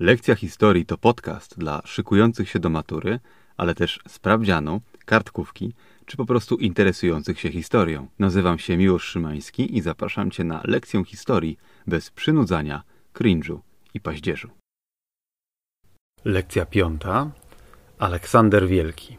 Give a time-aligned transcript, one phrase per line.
[0.00, 3.20] Lekcja historii to podcast dla szykujących się do matury,
[3.56, 5.74] ale też sprawdzianu, kartkówki
[6.06, 8.08] czy po prostu interesujących się historią.
[8.18, 12.82] Nazywam się Miłosz Szymański i zapraszam Cię na lekcję historii bez przynudzania,
[13.14, 13.58] cringe'u
[13.94, 14.50] i paździerzu.
[16.24, 17.30] Lekcja piąta.
[17.98, 19.16] Aleksander Wielki.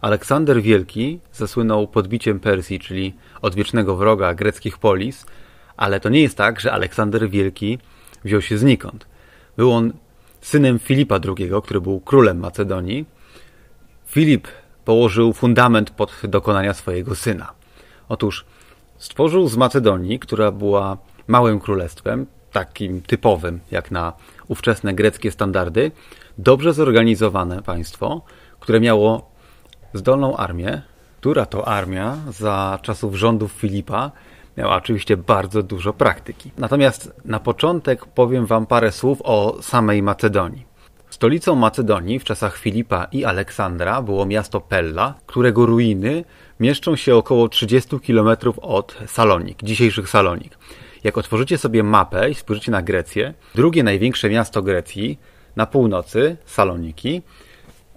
[0.00, 5.26] Aleksander Wielki zasłynął podbiciem Persji, czyli odwiecznego wroga greckich polis,
[5.76, 7.78] ale to nie jest tak, że Aleksander Wielki
[8.24, 9.06] wziął się znikąd.
[9.56, 9.92] Był on
[10.46, 13.04] synem Filipa II, który był królem Macedonii.
[14.06, 14.48] Filip
[14.84, 17.52] położył fundament pod dokonania swojego syna.
[18.08, 18.44] Otóż
[18.98, 20.96] stworzył z Macedonii, która była
[21.26, 24.12] małym królestwem, takim typowym jak na
[24.48, 25.90] ówczesne greckie standardy,
[26.38, 28.22] dobrze zorganizowane państwo,
[28.60, 29.30] które miało
[29.94, 30.82] zdolną armię,
[31.20, 34.10] która to armia za czasów rządów Filipa
[34.56, 36.50] miała oczywiście bardzo dużo praktyki.
[36.58, 40.66] Natomiast na początek powiem Wam parę słów o samej Macedonii.
[41.10, 46.24] Stolicą Macedonii w czasach Filipa i Aleksandra było miasto Pella, którego ruiny
[46.60, 50.58] mieszczą się około 30 km od Salonik, dzisiejszych Salonik.
[51.04, 55.18] Jak otworzycie sobie mapę i spojrzycie na Grecję, drugie największe miasto Grecji
[55.56, 57.22] na północy, Saloniki,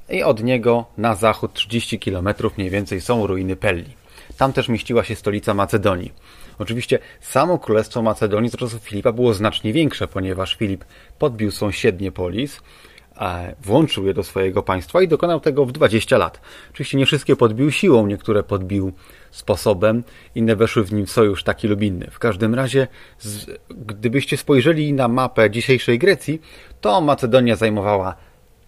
[0.09, 3.93] i od niego na zachód 30 km mniej więcej są ruiny Pelli.
[4.37, 6.13] Tam też mieściła się stolica Macedonii.
[6.59, 10.85] Oczywiście samo królestwo Macedonii z czasów Filipa było znacznie większe, ponieważ Filip
[11.19, 12.61] podbił sąsiednie polis,
[13.63, 16.41] włączył je do swojego państwa i dokonał tego w 20 lat.
[16.71, 18.93] Oczywiście nie wszystkie podbił siłą, niektóre podbił
[19.31, 20.03] sposobem,
[20.35, 22.07] inne weszły w nim sojusz taki lub inny.
[22.11, 22.87] W każdym razie,
[23.69, 26.41] gdybyście spojrzeli na mapę dzisiejszej Grecji,
[26.81, 28.15] to Macedonia zajmowała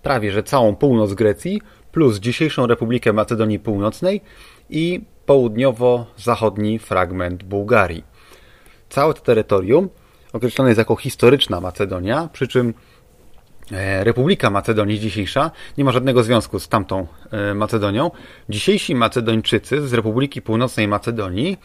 [0.04, 1.62] prawie że całą północ Grecji,
[1.92, 4.22] plus dzisiejszą Republikę Macedonii Północnej
[4.70, 8.04] i południowo-zachodni fragment Bułgarii.
[8.90, 9.90] Całe to terytorium
[10.34, 12.74] określone jest jako historyczna Macedonia, przy czym
[13.72, 18.12] e, Republika Macedonii dzisiejsza nie ma żadnego związku z tamtą e, Macedonią.
[18.50, 21.58] Dzisiejsi Macedończycy z Republiki Północnej Macedonii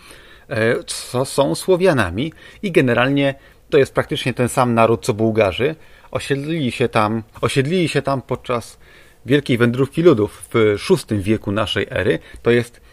[0.50, 2.32] e, są Słowianami
[2.62, 3.34] i generalnie
[3.70, 5.74] to jest praktycznie ten sam naród co Bułgarzy.
[6.10, 8.78] Osiedlili się tam, osiedlili się tam podczas
[9.26, 10.76] wielkiej wędrówki ludów w
[11.10, 12.18] VI wieku naszej ery.
[12.42, 12.85] To jest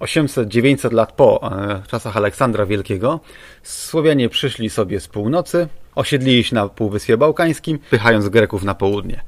[0.00, 3.20] 800-900 lat po e, czasach Aleksandra Wielkiego.
[3.62, 9.20] Słowianie przyszli sobie z północy, osiedlili się na Półwyspie Bałkańskim, pychając Greków na południe.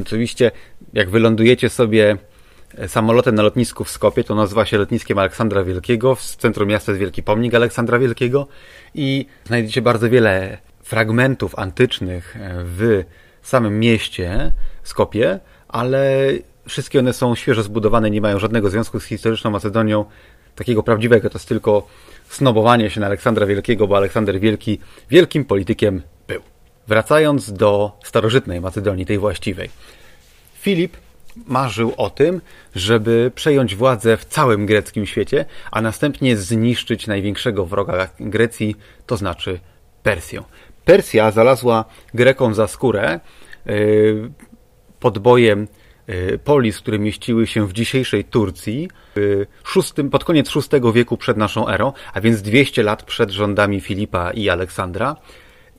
[0.00, 0.50] Oczywiście,
[0.92, 2.16] jak wylądujecie sobie
[2.78, 6.14] e, samolotem na lotnisku w Skopie, to nazywa się lotniskiem Aleksandra Wielkiego.
[6.14, 8.46] W centrum miasta jest wielki pomnik Aleksandra Wielkiego
[8.94, 13.04] i znajdziecie bardzo wiele fragmentów antycznych e, w
[13.42, 16.26] samym mieście Skopie, ale
[16.70, 20.04] wszystkie one są świeżo zbudowane, nie mają żadnego związku z historyczną Macedonią,
[20.54, 21.86] takiego prawdziwego, to jest tylko
[22.28, 24.78] snobowanie się na Aleksandra Wielkiego, bo Aleksander Wielki
[25.10, 26.42] wielkim politykiem był.
[26.88, 29.70] Wracając do starożytnej Macedonii, tej właściwej.
[30.54, 30.96] Filip
[31.46, 32.40] marzył o tym,
[32.74, 38.76] żeby przejąć władzę w całym greckim świecie, a następnie zniszczyć największego wroga Grecji,
[39.06, 39.60] to znaczy
[40.02, 40.42] Persję.
[40.84, 43.20] Persja zalazła Grekom za skórę
[43.66, 44.30] yy,
[45.00, 45.68] pod bojem
[46.44, 48.88] polis, które mieściły się w dzisiejszej Turcji
[49.64, 54.30] szóstym, pod koniec VI wieku przed naszą erą, a więc 200 lat przed rządami Filipa
[54.30, 55.16] i Aleksandra.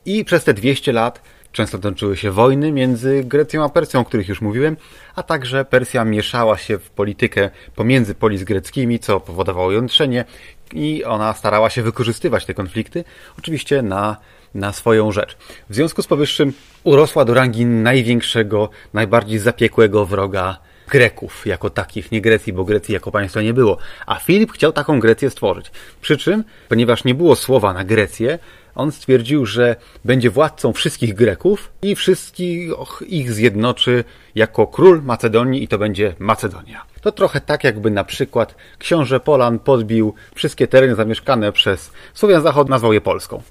[0.06, 1.22] I przez te 200 lat
[1.52, 4.76] często toczyły się wojny między Grecją a Persją, o których już mówiłem,
[5.14, 10.24] a także Persja mieszała się w politykę pomiędzy polis greckimi, co powodowało jątrzenie
[10.72, 13.04] i ona starała się wykorzystywać te konflikty,
[13.38, 14.16] oczywiście na
[14.54, 15.36] na swoją rzecz.
[15.70, 16.52] W związku z powyższym
[16.84, 20.58] urosła do rangi największego, najbardziej zapiekłego wroga
[20.88, 23.78] Greków jako takich, nie Grecji, bo Grecji jako państwa nie było.
[24.06, 25.70] A Filip chciał taką Grecję stworzyć.
[26.00, 28.38] Przy czym, ponieważ nie było słowa na Grecję,
[28.74, 32.70] on stwierdził, że będzie władcą wszystkich Greków i wszystkich
[33.06, 36.84] ich zjednoczy jako król Macedonii i to będzie Macedonia.
[37.00, 42.68] To trochę tak, jakby na przykład książę Polan podbił wszystkie tereny zamieszkane przez Słowian Zachód,
[42.68, 43.42] nazwał je Polską.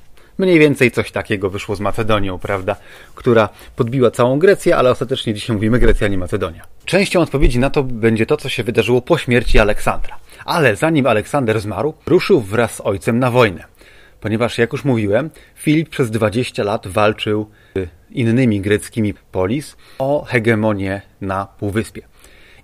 [0.41, 2.75] Mniej więcej coś takiego wyszło z Macedonią, prawda?
[3.15, 6.63] Która podbiła całą Grecję, ale ostatecznie dzisiaj mówimy Grecja, nie Macedonia.
[6.85, 10.17] Częścią odpowiedzi na to będzie to, co się wydarzyło po śmierci Aleksandra.
[10.45, 13.63] Ale zanim Aleksander zmarł, ruszył wraz z ojcem na wojnę.
[14.21, 21.01] Ponieważ, jak już mówiłem, Filip przez 20 lat walczył z innymi greckimi polis o hegemonię
[21.21, 22.01] na Półwyspie.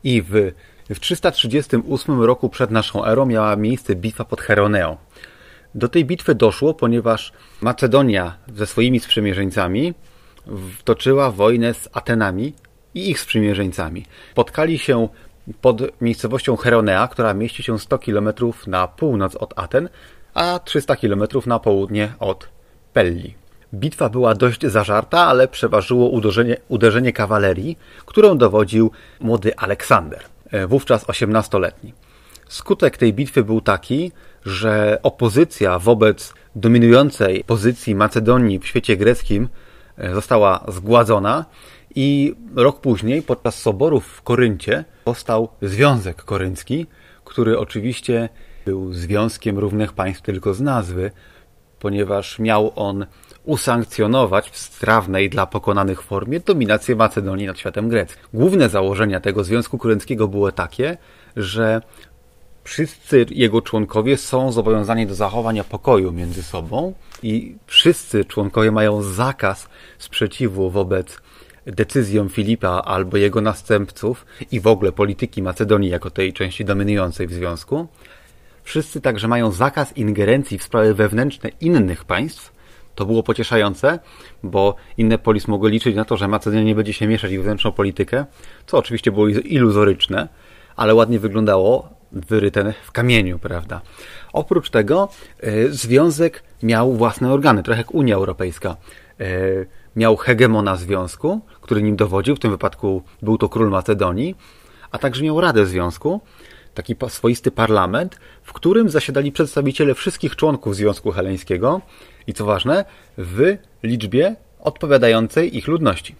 [0.03, 0.51] I w,
[0.89, 4.97] w 338 roku przed naszą erą miała miejsce bitwa pod Heroneą.
[5.77, 7.31] Do tej bitwy doszło, ponieważ
[7.61, 9.93] Macedonia ze swoimi sprzymierzeńcami
[10.83, 12.53] toczyła wojnę z Atenami
[12.93, 14.05] i ich sprzymierzeńcami.
[14.31, 15.09] Spotkali się
[15.61, 18.29] pod miejscowością Heronea, która mieści się 100 km
[18.67, 19.89] na północ od Aten,
[20.33, 22.49] a 300 km na południe od
[22.93, 23.35] Pelli.
[23.73, 31.05] Bitwa była dość zażarta, ale przeważyło uderzenie, uderzenie kawalerii, którą dowodził młody Aleksander, e, wówczas
[31.05, 31.93] 18-letni.
[32.47, 34.11] Skutek tej bitwy był taki,
[34.47, 39.49] że opozycja wobec dominującej pozycji Macedonii w świecie greckim
[39.97, 41.45] e, została zgładzona
[41.95, 46.85] i rok później, podczas soborów w Koryncie, powstał Związek Koryncki,
[47.25, 48.29] który oczywiście
[48.65, 51.11] był związkiem równych państw tylko z nazwy,
[51.79, 53.05] ponieważ miał on
[53.43, 58.23] usankcjonować w strawnej dla pokonanych formie dominację Macedonii nad światem greckim.
[58.33, 60.97] Główne założenia tego Związku Korynckiego były takie,
[61.35, 61.81] że
[62.67, 66.93] wszyscy jego członkowie są zobowiązani do zachowania pokoju między sobą
[67.23, 71.21] i wszyscy członkowie mają zakaz sprzeciwu wobec
[71.65, 77.33] decyzjom Filipa albo jego następców i w ogóle polityki Macedonii jako tej części dominującej w
[77.33, 77.87] związku.
[78.63, 82.51] Wszyscy także mają zakaz ingerencji w sprawy wewnętrzne innych państw.
[82.95, 83.99] To było pocieszające,
[84.43, 87.71] bo inne polis mogły liczyć na to, że Macedonia nie będzie się mieszać w wewnętrzną
[87.71, 88.25] politykę,
[88.65, 90.27] co oczywiście było iluzoryczne,
[90.75, 93.81] ale ładnie wyglądało, wyryte w kamieniu, prawda?
[94.33, 95.09] Oprócz tego
[95.43, 98.77] y, związek miał własne organy, trochę jak Unia Europejska.
[99.21, 104.35] Y, miał hegemona związku, który nim dowodził, w tym wypadku był to król Macedonii,
[104.91, 106.21] a także miał Radę Związku,
[106.73, 111.81] taki swoisty parlament, w którym zasiadali przedstawiciele wszystkich członków Związku Heleńskiego
[112.27, 112.85] i co ważne,
[113.17, 116.15] w liczbie odpowiadającej ich ludności.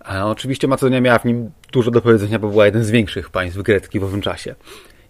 [0.00, 3.62] A oczywiście Macedonia miała w nim dużo do powiedzenia, bo była jeden z większych państw
[3.62, 4.54] greckich w owym czasie.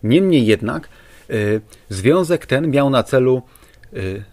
[0.02, 0.88] Niemniej jednak
[1.30, 3.42] y, związek ten miał na celu
[3.94, 4.24] y,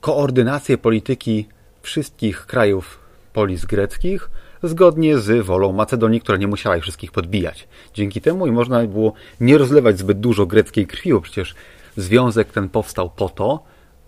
[0.00, 1.48] koordynację polityki
[1.82, 2.98] wszystkich krajów
[3.32, 4.30] polis greckich
[4.62, 7.68] zgodnie z wolą Macedonii, która nie musiała ich wszystkich podbijać.
[7.94, 11.54] Dzięki temu i można było nie rozlewać zbyt dużo greckiej krwi, bo przecież
[11.96, 13.64] związek ten powstał po to,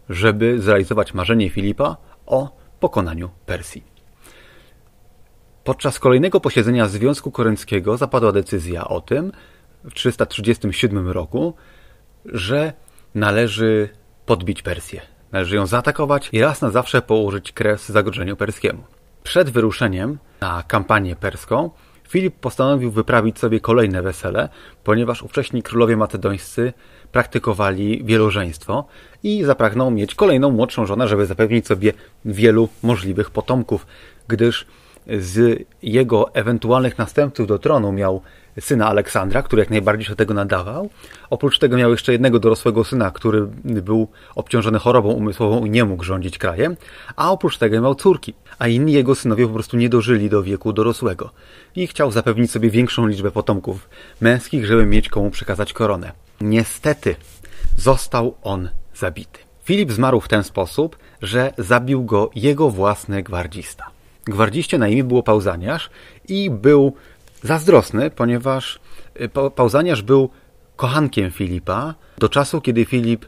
[0.09, 1.97] żeby zrealizować marzenie Filipa
[2.27, 3.96] o pokonaniu Persji.
[5.67, 9.33] Podczas kolejnego posiedzenia Związku Korynckiego zapadła decyzja o tym
[9.85, 11.55] w 337 roku,
[12.25, 12.73] że
[13.15, 13.89] należy
[14.27, 15.01] podbić Persję.
[15.33, 18.85] Należy ją zaatakować i raz na zawsze położyć kres zagrożeniu perskiemu.
[19.23, 21.71] Przed wyruszeniem na kampanię perską
[22.09, 24.49] Filip postanowił wyprawić sobie kolejne wesele,
[24.85, 26.73] ponieważ ówcześni królowie macedońscy
[27.13, 28.87] praktykowali wielożeństwo
[29.23, 31.93] i zapragnął mieć kolejną młodszą żonę, żeby zapewnić sobie
[32.25, 33.87] wielu możliwych potomków,
[34.29, 34.67] gdyż
[35.07, 38.23] z jego ewentualnych następców do tronu miał
[38.61, 40.91] syna Aleksandra, który jak najbardziej się tego nadawał.
[41.31, 46.05] Oprócz tego miał jeszcze jednego dorosłego syna, który był obciążony chorobą umysłową i nie mógł
[46.05, 46.77] rządzić krajem,
[47.17, 50.73] a oprócz tego miał córki, a inni jego synowie po prostu nie dożyli do wieku
[50.73, 51.31] dorosłego
[51.77, 53.89] i chciał zapewnić sobie większą liczbę potomków
[54.21, 56.13] męskich, żeby mieć komu przekazać koronę.
[56.41, 57.17] Niestety
[57.77, 59.39] został on zabity.
[59.65, 63.96] Filip zmarł w ten sposób, że zabił go jego własny gwardzista.
[64.27, 65.91] Gwardziście na imię było Pauzaniasz
[66.29, 66.93] i był
[67.43, 68.81] zazdrosny, ponieważ
[69.21, 70.31] y, Pauzaniasz był
[70.77, 73.27] kochankiem Filipa do czasu, kiedy Filip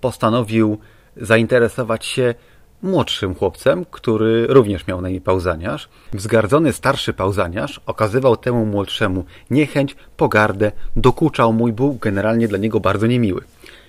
[0.00, 0.78] postanowił
[1.16, 2.34] zainteresować się
[2.82, 5.88] młodszym chłopcem, który również miał na imię Pauzaniasz.
[6.12, 13.06] Wzgardzony starszy Pauzaniasz okazywał temu młodszemu niechęć, pogardę, dokuczał i był generalnie dla niego bardzo
[13.06, 13.42] niemiły.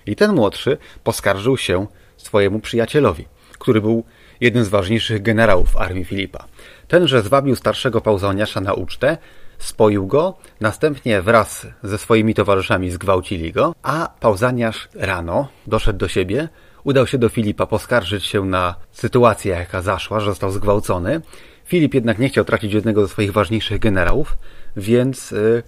[0.06, 1.88] I ten młodszy poskarżył się
[2.18, 3.26] swojemu przyjacielowi,
[3.60, 4.04] który był
[4.42, 6.46] jednym z ważniejszych generałów armii Filipa.
[6.88, 9.18] Tenże zwabił starszego Pauzaniasza na ucztę,
[9.58, 16.50] spoił go, następnie wraz ze swoimi towarzyszami zgwałcili go, a Pauzaniasz rano doszedł do siebie,
[16.84, 21.22] udał się do Filipa poskarżyć się na sytuację, jaka zaszła, że został zgwałcony.
[21.66, 24.38] Filip jednak nie chciał tracić jednego ze swoich ważniejszych generałów,
[24.78, 25.64] więc yy,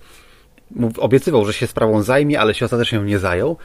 [0.97, 3.57] obiecywał, że się sprawą zajmie, ale się ostatecznie nie zajął.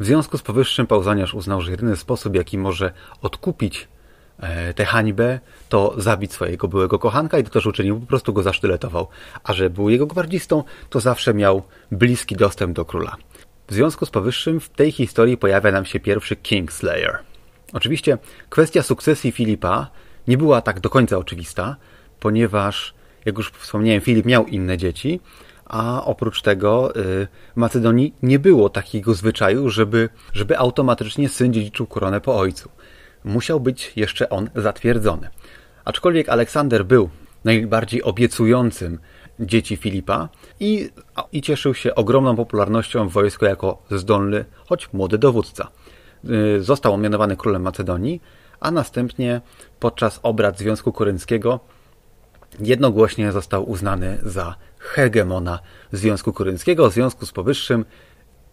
[0.00, 3.88] W związku z powyższym Pauzaniasz uznał, że jedyny sposób, jaki może odkupić
[4.74, 9.08] tę hańbę, to zabić swojego byłego kochanka i to też uczynił, po prostu go zasztyletował.
[9.44, 13.16] A że był jego gwardzistą, to zawsze miał bliski dostęp do króla.
[13.68, 17.18] W związku z powyższym w tej historii pojawia nam się pierwszy Kingslayer.
[17.72, 18.18] Oczywiście
[18.48, 19.90] kwestia sukcesji Filipa
[20.28, 21.76] nie była tak do końca oczywista,
[22.20, 22.94] ponieważ,
[23.24, 25.20] jak już wspomniałem, Filip miał inne dzieci,
[25.64, 31.86] a oprócz tego y, w Macedonii nie było takiego zwyczaju, żeby, żeby automatycznie syn dziedziczył
[31.86, 32.70] koronę po ojcu
[33.24, 35.28] musiał być jeszcze on zatwierdzony.
[35.84, 37.10] Aczkolwiek Aleksander był
[37.44, 38.98] najbardziej obiecującym
[39.40, 40.28] dzieci Filipa
[40.60, 40.90] i,
[41.32, 45.68] i cieszył się ogromną popularnością w wojsku jako zdolny, choć młody dowódca.
[46.58, 48.22] Y, został on mianowany królem Macedonii,
[48.60, 49.40] a następnie
[49.80, 51.60] podczas obrad Związku Korynckiego
[52.60, 55.58] jednogłośnie został uznany za hegemona
[55.92, 56.90] Związku Korynckiego.
[56.90, 57.84] W związku z powyższym,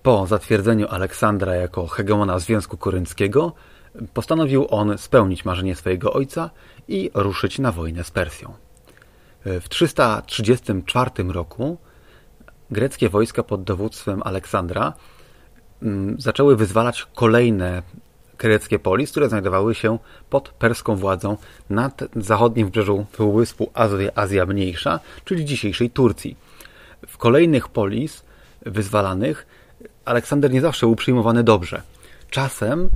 [0.03, 3.53] po zatwierdzeniu Aleksandra jako hegemona Związku Korynckiego,
[4.13, 6.49] postanowił on spełnić marzenie swojego ojca
[6.87, 8.53] i ruszyć na wojnę z Persją.
[9.45, 11.77] W 334 roku
[12.71, 14.93] greckie wojska pod dowództwem Aleksandra
[15.81, 17.81] mm, zaczęły wyzwalać kolejne
[18.37, 19.99] greckie polis, które znajdowały się
[20.29, 21.37] pod perską władzą
[21.69, 26.37] nad zachodnim wybrzeżu Półwyspu Azja, Azja Mniejsza, czyli dzisiejszej Turcji.
[27.07, 28.23] W kolejnych polis
[28.65, 29.47] wyzwalanych
[30.05, 31.81] Aleksander nie zawsze był przyjmowany dobrze.
[32.29, 32.89] Czasem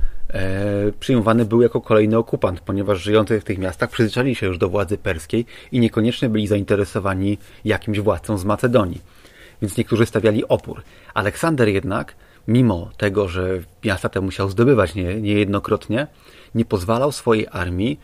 [1.00, 4.98] przyjmowany był jako kolejny okupant, ponieważ żyjący w tych miastach przyzwyczaili się już do władzy
[4.98, 9.00] perskiej i niekoniecznie byli zainteresowani jakimś władcą z Macedonii.
[9.62, 10.82] Więc niektórzy stawiali opór.
[11.14, 12.14] Aleksander jednak
[12.48, 13.48] mimo tego, że
[13.84, 16.06] miasta te musiał zdobywać nie, niejednokrotnie,
[16.54, 18.00] nie pozwalał swojej armii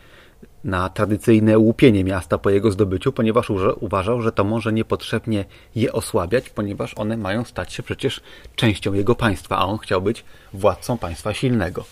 [0.63, 5.45] na tradycyjne łupienie miasta po jego zdobyciu, ponieważ uważał, że to może niepotrzebnie
[5.75, 8.21] je osłabiać, ponieważ one mają stać się przecież
[8.55, 11.85] częścią jego państwa, a on chciał być władcą państwa silnego.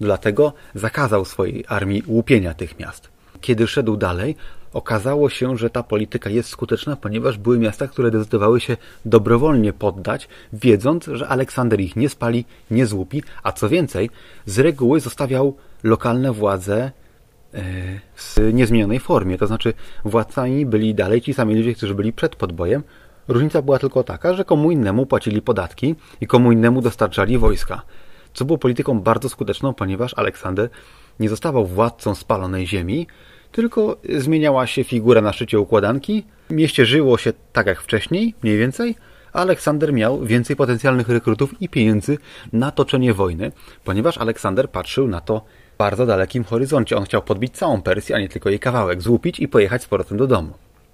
[0.00, 3.08] Dlatego zakazał swojej armii łupienia tych miast.
[3.40, 4.36] Kiedy szedł dalej,
[4.72, 10.28] Okazało się, że ta polityka jest skuteczna, ponieważ były miasta, które decydowały się dobrowolnie poddać,
[10.52, 14.10] wiedząc, że Aleksander ich nie spali, nie złupi, a co więcej,
[14.46, 16.90] z reguły zostawiał lokalne władze
[17.54, 17.62] e,
[18.14, 19.38] w niezmienionej formie.
[19.38, 19.72] To znaczy,
[20.04, 22.82] władcami byli dalej ci sami ludzie, którzy byli przed podbojem.
[23.28, 27.82] Różnica była tylko taka, że komu innemu płacili podatki i komu innemu dostarczali wojska.
[28.38, 30.68] Co było polityką bardzo skuteczną, ponieważ Aleksander
[31.20, 33.06] nie zostawał władcą spalonej ziemi,
[33.52, 36.24] tylko zmieniała się figura na szczycie układanki.
[36.50, 38.94] Mieście żyło się tak jak wcześniej, mniej więcej,
[39.32, 42.18] a Aleksander miał więcej potencjalnych rekrutów i pieniędzy
[42.52, 43.52] na toczenie wojny,
[43.84, 45.44] ponieważ Aleksander patrzył na to
[45.78, 46.96] bardzo dalekim horyzoncie.
[46.96, 50.18] On chciał podbić całą Persję, a nie tylko jej kawałek, złupić i pojechać z powrotem
[50.18, 50.52] do domu.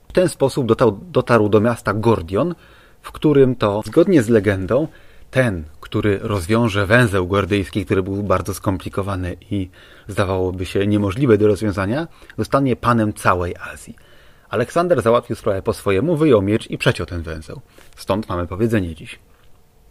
[0.08, 2.54] W ten sposób dotarł, dotarł do miasta Gordion,
[3.02, 4.88] w którym to, zgodnie z legendą,
[5.30, 9.68] ten, który rozwiąże węzeł gordyjski, który był bardzo skomplikowany i
[10.08, 13.96] zdawałoby się niemożliwe do rozwiązania, zostanie panem całej Azji.
[14.48, 17.60] Aleksander załatwił sprawę po swojemu, wyjął miecz i przeciął ten węzeł.
[17.96, 19.18] Stąd mamy powiedzenie dziś.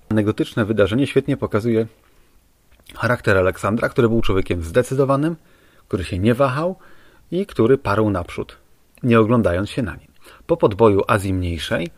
[0.09, 1.87] Anegdotyczne wydarzenie świetnie pokazuje
[2.95, 5.35] charakter Aleksandra, który był człowiekiem zdecydowanym,
[5.87, 6.75] który się nie wahał
[7.31, 8.57] i który parł naprzód,
[9.03, 10.11] nie oglądając się na nim.
[10.47, 11.89] Po podboju Azji Mniejszej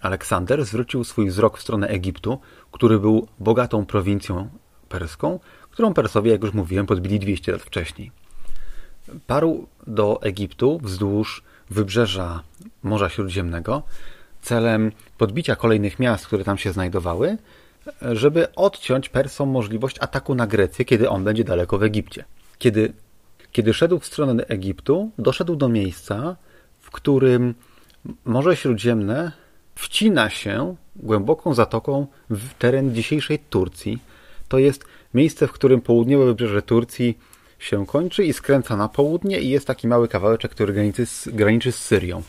[0.00, 2.38] Aleksander zwrócił swój wzrok w stronę Egiptu,
[2.76, 4.48] który był bogatą prowincją
[4.88, 5.40] perską,
[5.70, 8.10] którą Persowie, jak już mówiłem, podbili 200 lat wcześniej.
[9.26, 12.42] Parł do Egiptu wzdłuż wybrzeża
[12.82, 13.82] Morza Śródziemnego
[14.42, 17.38] celem podbicia kolejnych miast, które tam się znajdowały,
[18.02, 22.24] żeby odciąć Persom możliwość ataku na Grecję, kiedy on będzie daleko w Egipcie.
[22.58, 22.92] Kiedy,
[23.52, 26.36] kiedy szedł w stronę Egiptu, doszedł do miejsca,
[26.80, 27.54] w którym
[28.24, 29.32] Morze Śródziemne
[29.74, 33.98] wcina się głęboką zatoką w teren dzisiejszej Turcji.
[34.48, 34.84] To jest
[35.14, 37.18] miejsce, w którym południowe wybrzeże Turcji
[37.58, 41.72] się kończy i skręca na południe i jest taki mały kawałeczek, który graniczy z, graniczy
[41.72, 42.22] z Syrią.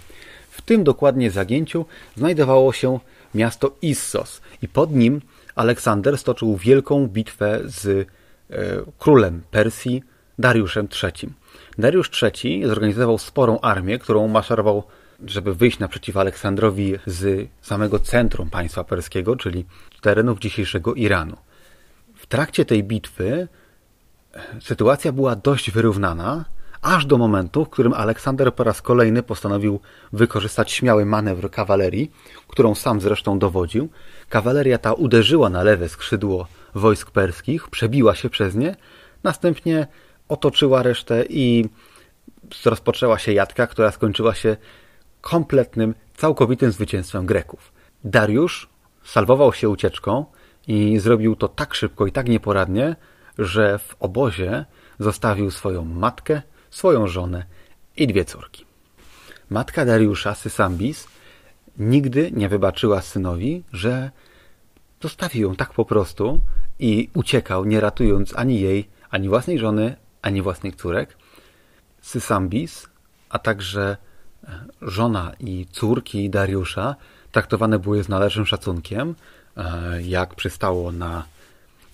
[0.49, 2.99] W tym dokładnie zagięciu znajdowało się
[3.35, 5.21] miasto Issos i pod nim
[5.55, 8.05] Aleksander stoczył wielką bitwę z e,
[8.99, 10.03] królem Persji
[10.39, 11.29] Dariuszem III.
[11.77, 14.83] Dariusz III zorganizował sporą armię, którą maszerował
[15.25, 19.65] żeby wyjść naprzeciw Aleksandrowi z samego centrum państwa perskiego, czyli
[20.01, 21.37] terenów dzisiejszego Iranu.
[22.15, 23.47] W trakcie tej bitwy
[24.61, 26.45] sytuacja była dość wyrównana,
[26.81, 29.79] aż do momentu, w którym Aleksander po raz kolejny postanowił
[30.13, 32.11] wykorzystać śmiały manewr kawalerii,
[32.47, 33.89] którą sam zresztą dowodził.
[34.29, 38.75] Kawaleria ta uderzyła na lewe skrzydło wojsk perskich, przebiła się przez nie,
[39.23, 39.87] następnie
[40.27, 41.65] otoczyła resztę i
[42.65, 44.57] rozpoczęła się jadka, która skończyła się
[45.27, 47.73] kompletnym, całkowitym zwycięstwem Greków.
[48.03, 48.69] Dariusz
[49.03, 50.25] salwował się ucieczką
[50.67, 52.95] i zrobił to tak szybko i tak nieporadnie,
[53.37, 54.65] że w obozie
[54.99, 57.45] zostawił swoją matkę, swoją żonę
[57.97, 58.65] i dwie córki.
[59.49, 61.07] Matka Dariusza, Sysambis,
[61.77, 64.11] nigdy nie wybaczyła synowi, że
[65.01, 66.41] zostawił ją tak po prostu
[66.79, 71.17] i uciekał, nie ratując ani jej, ani własnej żony, ani własnych córek.
[72.01, 72.89] Sysambis,
[73.29, 73.97] a także
[74.81, 76.95] żona i córki Dariusza
[77.31, 79.15] traktowane były z należnym szacunkiem,
[79.57, 81.23] e, jak przystało na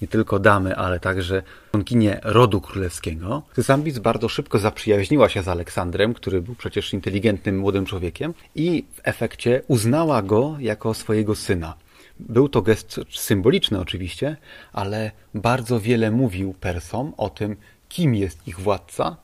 [0.02, 3.42] nie tylko damy, ale także członkinie rodu królewskiego.
[3.56, 9.02] Sysambis bardzo szybko zaprzyjaźniła się z Aleksandrem, który był przecież inteligentnym młodym człowiekiem i w
[9.04, 11.74] efekcie uznała go jako swojego syna.
[12.20, 14.38] Był to gest symboliczny oczywiście,
[14.74, 17.56] ale bardzo wiele mówił Persom o tym,
[17.90, 19.16] kim jest ich władca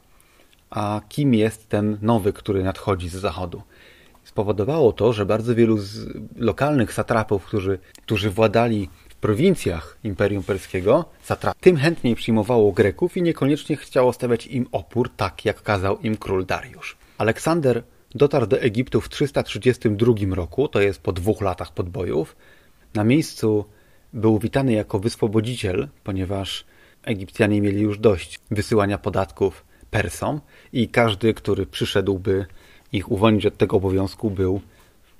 [0.69, 3.61] a kim jest ten nowy, który nadchodzi z zachodu.
[4.23, 11.05] Spowodowało to, że bardzo wielu z lokalnych satrapów, którzy, którzy władali w prowincjach Imperium Perskiego
[11.21, 16.17] satrap, tym chętniej przyjmowało Greków i niekoniecznie chciało stawiać im opór tak, jak kazał im
[16.17, 16.97] król Dariusz.
[17.17, 17.83] Aleksander
[18.15, 22.35] dotarł do Egiptu w 332 roku, to jest po dwóch latach podbojów.
[22.93, 23.65] Na miejscu
[24.13, 26.65] był witany jako wyswobodziciel, ponieważ
[27.03, 30.41] Egipcjanie mieli już dość wysyłania podatków Persom
[30.73, 32.45] i każdy, który przyszedłby
[32.91, 34.61] ich uwolnić od tego obowiązku, był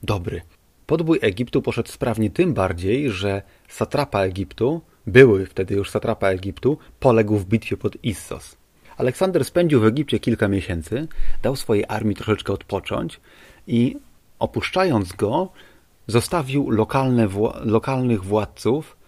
[0.04, 0.42] dobry.
[0.86, 7.38] Podbój Egiptu poszedł sprawnie tym bardziej, że satrapa Egiptu, były wtedy już satrapa Egiptu, poległ
[7.38, 8.58] w bitwie pod Issos.
[8.98, 11.08] Aleksander spędził w Egipcie kilka miesięcy,
[11.44, 13.20] dał swojej armii troszeczkę odpocząć
[13.68, 13.96] i
[14.40, 15.50] opuszczając go,
[16.08, 17.28] zostawił lokalne,
[17.62, 18.99] lokalnych władców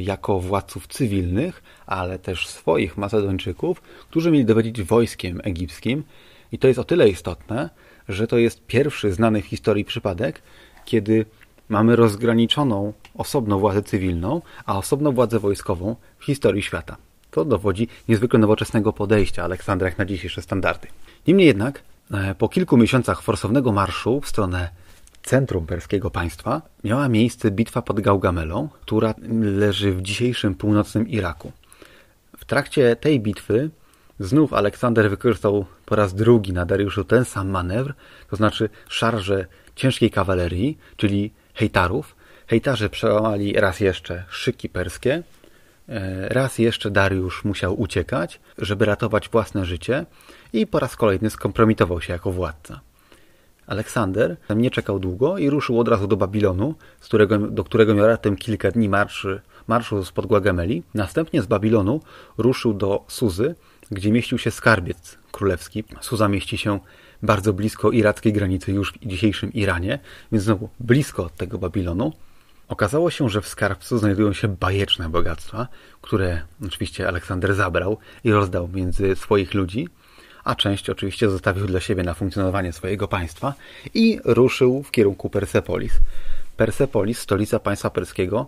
[0.00, 6.04] jako władców cywilnych, ale też swoich Macedończyków, którzy mieli dowodzić wojskiem egipskim.
[6.52, 7.70] I to jest o tyle istotne,
[8.08, 10.42] że to jest pierwszy znany w historii przypadek,
[10.84, 11.26] kiedy
[11.68, 16.96] mamy rozgraniczoną osobną władzę cywilną, a osobną władzę wojskową w historii świata.
[17.30, 20.88] To dowodzi niezwykle nowoczesnego podejścia Aleksandra jak na dzisiejsze standardy.
[21.26, 24.68] Niemniej jednak, e, po kilku miesiącach forsownego marszu w stronę
[25.24, 31.52] centrum perskiego państwa miała miejsce bitwa pod Gaugamelą, która leży w dzisiejszym północnym Iraku.
[32.36, 33.70] W trakcie tej bitwy
[34.20, 37.94] znów Aleksander wykorzystał po raz drugi na Dariuszu ten sam manewr,
[38.30, 42.16] to znaczy szarże ciężkiej kawalerii, czyli hejtarów.
[42.46, 45.22] Hejtarze przełamali raz jeszcze szyki perskie,
[45.88, 50.06] e, raz jeszcze Dariusz musiał uciekać, żeby ratować własne życie
[50.52, 52.80] i po raz kolejny skompromitował się jako władca.
[53.66, 58.36] Aleksander nie czekał długo i ruszył od razu do Babilonu, którego, do którego miał raptem
[58.36, 60.82] kilka dni marszy, marszu spod Głagameli.
[60.94, 62.00] Następnie z Babilonu
[62.38, 63.54] ruszył do Suzy,
[63.90, 65.84] gdzie mieścił się skarbiec królewski.
[66.00, 66.80] Suza mieści się
[67.22, 69.98] bardzo blisko irackiej granicy już w dzisiejszym Iranie,
[70.32, 72.12] więc znowu blisko od tego Babilonu.
[72.68, 75.68] Okazało się, że w skarbcu znajdują się bajeczne bogactwa,
[76.02, 79.88] które oczywiście Aleksander zabrał i rozdał między swoich ludzi,
[80.44, 83.54] a część oczywiście zostawił dla siebie na funkcjonowanie swojego państwa
[83.94, 86.00] i ruszył w kierunku Persepolis.
[86.56, 88.46] Persepolis, stolica państwa perskiego,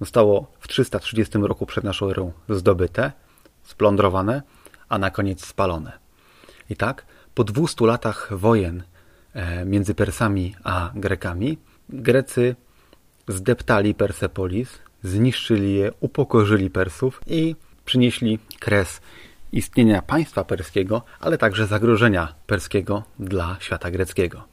[0.00, 3.12] zostało w 330 roku przed naszą erą zdobyte,
[3.62, 4.42] splądrowane,
[4.88, 5.92] a na koniec spalone.
[6.70, 8.82] I tak po 200 latach wojen
[9.34, 12.56] e, między Persami a Grekami, Grecy
[13.28, 19.00] zdeptali Persepolis, zniszczyli je, upokorzyli Persów i przynieśli kres
[19.52, 24.44] istnienia państwa perskiego, ale także zagrożenia perskiego dla świata greckiego.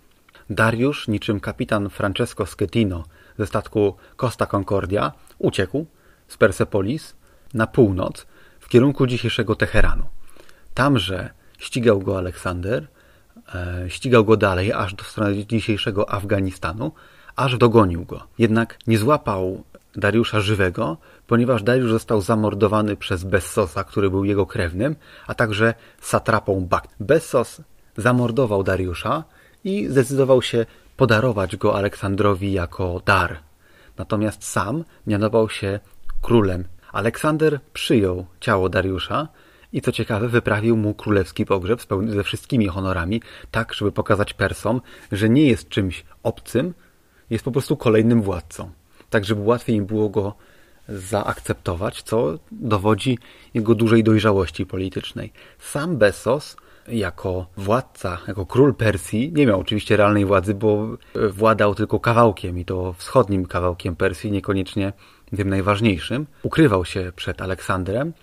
[0.49, 3.03] Dariusz, niczym kapitan Francesco Schettino
[3.39, 5.86] ze statku Costa Concordia, uciekł
[6.27, 7.15] z Persepolis
[7.53, 8.25] na północ
[8.60, 10.05] w kierunku dzisiejszego Teheranu.
[10.73, 12.88] Tamże ścigał go Aleksander,
[13.55, 16.91] e, ścigał go dalej aż do strony dzisiejszego Afganistanu,
[17.36, 18.27] aż dogonił go.
[18.38, 19.63] Jednak nie złapał
[19.97, 24.95] Dariusza żywego, ponieważ Dariusz został zamordowany przez Bessosa, który był jego krewnym,
[25.27, 26.95] a także satrapą Bakt.
[26.99, 27.62] Bessos
[27.97, 29.23] zamordował Dariusza
[29.63, 30.65] i zdecydował się
[30.97, 33.39] podarować go Aleksandrowi jako dar.
[33.97, 35.79] Natomiast sam mianował się
[36.21, 36.63] królem.
[36.91, 39.27] Aleksander przyjął ciało Dariusza
[39.73, 44.81] i co ciekawe, wyprawił mu królewski pogrzeb ze wszystkimi honorami, tak żeby pokazać Persom,
[45.12, 46.73] że nie jest czymś obcym,
[47.29, 48.71] jest po prostu kolejnym władcą.
[49.15, 50.34] Tak, żeby łatwiej im było go
[50.89, 53.17] zaakceptować, co dowodzi
[53.54, 55.34] jego dużej dojrzałości politycznej.
[55.60, 60.88] Sam Bessos jako władca, jako król Persji, nie miał oczywiście realnej władzy, bo
[61.32, 64.93] władał tylko kawałkiem i to wschodnim kawałkiem Persji, niekoniecznie
[65.38, 66.28] tym najważniejszym.
[66.43, 68.13] Ukrywał się przed Aleksandrem,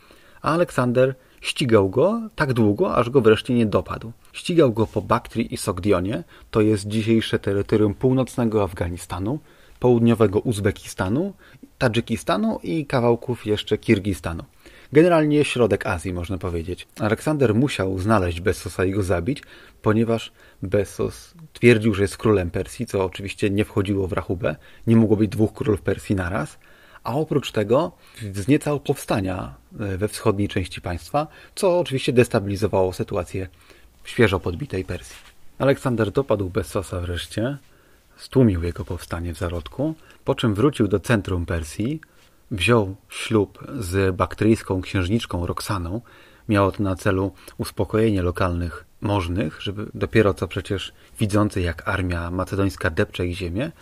[0.43, 4.13] a Aleksander ścigał go tak długo, aż go wreszcie nie dopadł.
[4.33, 9.39] Ścigał go po Baktrii i Sogdionie, to jest dzisiejsze terytorium północnego Afganistanu,
[9.83, 11.33] południowego Uzbekistanu,
[11.79, 14.45] Tadżykistanu i kawałków jeszcze Kirgistanu.
[14.93, 16.89] Generalnie środek Azji, można powiedzieć.
[17.01, 19.43] Aleksander musiał znaleźć Bessosa i go zabić,
[19.83, 24.57] ponieważ Bessos twierdził, że jest królem Persji, co oczywiście nie wchodziło w rachubę.
[24.87, 26.59] Nie mogło być dwóch królów Persji naraz.
[27.05, 27.93] A oprócz tego
[28.23, 33.49] wzniecał powstania e, we wschodniej części państwa, co oczywiście destabilizowało sytuację
[34.05, 35.17] świeżo podbitej Persji.
[35.59, 37.59] Aleksander dopadł Bessosa wreszcie,
[38.23, 42.01] stłumił jego powstanie w zarodku, po czym wrócił do centrum Persji,
[42.51, 46.01] wziął ślub z baktryjską księżniczką Roxaną.
[46.49, 52.91] Miało to na celu uspokojenie lokalnych możnych, żeby dopiero co przecież widzący jak armia macedońska
[52.91, 53.73] depcze ich ziemię,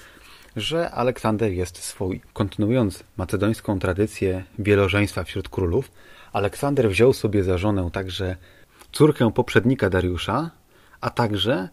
[0.56, 2.20] że Aleksander jest swój.
[2.32, 5.90] Kontynuując macedońską tradycję wielożeństwa wśród królów,
[6.32, 8.36] Aleksander wziął sobie za żonę także
[8.92, 10.50] córkę poprzednika Dariusza,
[11.00, 11.68] a także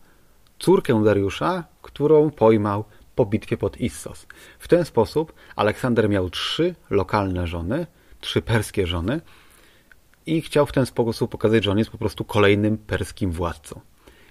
[0.59, 2.83] córkę Dariusza, którą pojmał
[3.15, 4.27] po bitwie pod Issos.
[4.59, 7.87] W ten sposób Aleksander miał trzy lokalne żony,
[8.21, 9.21] trzy perskie żony
[10.25, 13.81] i chciał w ten sposób pokazać, że on jest po prostu kolejnym perskim władcą.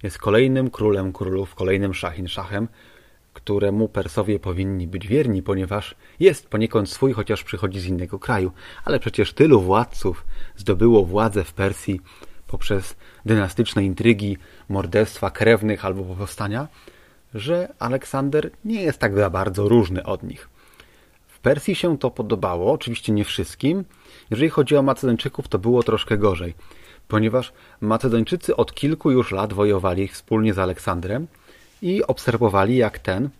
[0.02, 2.68] Jest kolejnym królem królów, kolejnym szachin szachem,
[3.32, 8.52] któremu Persowie powinni być wierni, ponieważ jest poniekąd swój, chociaż przychodzi z innego kraju.
[8.84, 10.24] Ale przecież tylu władców
[10.56, 12.00] zdobyło władzę w Persji
[12.46, 16.68] poprzez dynastyczne intrygi, morderstwa krewnych albo powstania,
[17.34, 20.48] że Aleksander nie jest tak za bardzo różny od nich.
[21.26, 23.84] W Persji się to podobało, oczywiście nie wszystkim.
[24.30, 26.54] Jeżeli chodzi o Macedończyków, to było troszkę gorzej,
[27.08, 31.26] ponieważ Macedończycy od kilku już lat wojowali wspólnie z Aleksandrem
[31.82, 33.30] i obserwowali, jak ten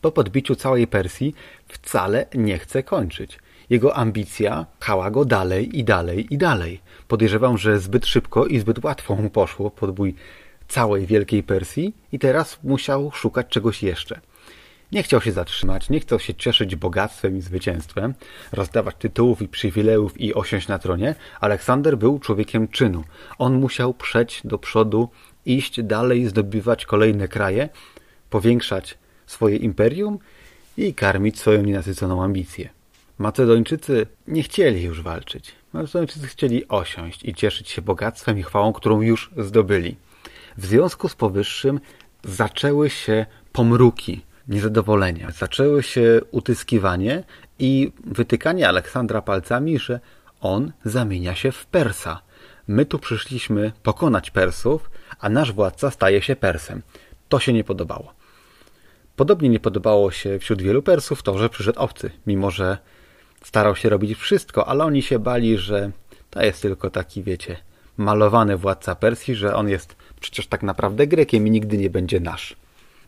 [0.00, 1.34] po podbiciu całej Persji
[1.68, 3.38] wcale nie chce kończyć.
[3.70, 6.80] Jego ambicja pchała go dalej i dalej i dalej.
[7.08, 10.14] Podejrzewam, że zbyt szybko i zbyt łatwo mu poszło podbój
[10.68, 14.20] całej Wielkiej Persji i teraz musiał szukać czegoś jeszcze.
[14.92, 18.14] Nie chciał się zatrzymać, nie chciał się cieszyć bogactwem i zwycięstwem,
[18.52, 21.14] rozdawać tytułów i przywilejów i osiąść na tronie.
[21.40, 23.04] Aleksander był człowiekiem czynu.
[23.38, 25.08] On musiał przejść do przodu,
[25.46, 27.68] iść dalej, zdobywać kolejne kraje,
[28.30, 30.18] powiększać swoje imperium
[30.76, 32.77] i karmić swoją nienasyconą ambicję.
[33.18, 35.52] Macedończycy nie chcieli już walczyć.
[35.72, 39.96] Macedończycy chcieli osiąść i cieszyć się bogactwem i chwałą, którą już zdobyli.
[40.58, 41.80] W związku z powyższym
[42.24, 45.30] zaczęły się pomruki niezadowolenia.
[45.30, 47.24] Zaczęły się utyskiwanie
[47.58, 50.00] i wytykanie Aleksandra palcami, że
[50.40, 52.22] on zamienia się w Persa.
[52.68, 56.82] My tu przyszliśmy pokonać Persów, a nasz władca staje się Persem.
[57.28, 58.14] To się nie podobało.
[59.16, 62.78] Podobnie nie podobało się wśród wielu Persów to, że przyszedł obcy, mimo że
[63.44, 65.90] starał się robić wszystko, ale oni się bali, że
[66.30, 67.56] to jest tylko taki, wiecie,
[67.96, 72.56] malowany władca Persji, że on jest przecież tak naprawdę Grekiem i nigdy nie będzie nasz.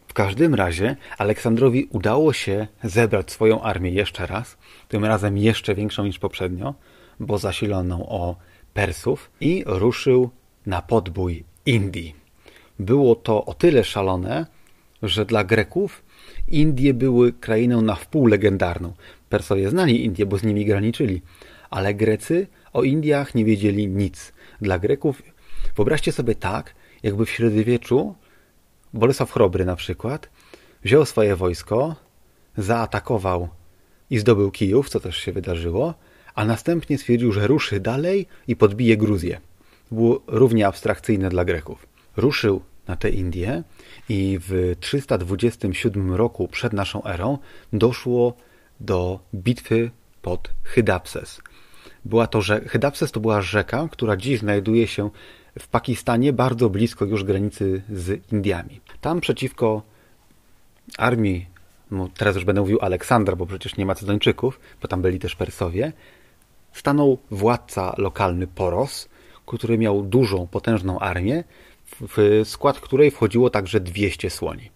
[0.08, 4.56] W każdym razie Aleksandrowi udało się zebrać swoją armię jeszcze raz,
[4.88, 6.74] tym razem jeszcze większą niż poprzednio,
[7.20, 8.36] bo zasiloną o
[8.74, 10.30] Persów i ruszył
[10.66, 12.14] na podbój Indii.
[12.78, 14.46] Było to o tyle szalone,
[15.02, 16.02] że dla Greków
[16.48, 18.92] Indie były krainą na wpół legendarną.
[19.30, 21.22] Persowie znali Indie, bo z nimi graniczyli,
[21.70, 24.32] ale Grecy o Indiach nie wiedzieli nic.
[24.60, 25.22] Dla Greków
[25.76, 28.14] wyobraźcie sobie tak, jakby w średniowieczu
[28.94, 30.30] Bolesław Chrobry na przykład
[30.84, 31.96] wziął swoje wojsko,
[32.56, 33.48] zaatakował
[34.10, 35.94] i zdobył Kijów, co też się wydarzyło,
[36.34, 39.40] a następnie stwierdził, że ruszy dalej i podbije Gruzję.
[39.90, 41.86] Było równie abstrakcyjne dla Greków.
[42.16, 43.62] Ruszył na te Indie
[44.08, 47.38] i w 327 roku przed naszą erą
[47.72, 48.36] doszło
[48.80, 49.90] do bitwy
[50.22, 51.40] pod Hydapses.
[52.04, 52.40] Była to,
[53.12, 55.10] to była rzeka, która dziś znajduje się
[55.58, 58.80] w Pakistanie, bardzo blisko już granicy z Indiami.
[59.00, 59.82] Tam przeciwko
[60.98, 61.46] armii,
[61.90, 65.92] no teraz już będę mówił Aleksandra, bo przecież nie Macedończyków, bo tam byli też Persowie,
[66.72, 69.08] stanął władca lokalny Poros,
[69.46, 71.44] który miał dużą, potężną armię,
[72.00, 74.70] w skład której wchodziło także 200 słoni.